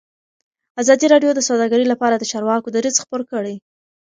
ازادي 0.81 1.05
راډیو 1.13 1.31
د 1.35 1.39
سوداګري 1.49 1.85
لپاره 1.91 2.15
د 2.17 2.23
چارواکو 2.31 2.67
دریځ 2.75 2.95
خپور 3.03 3.21
کړی. 3.31 3.55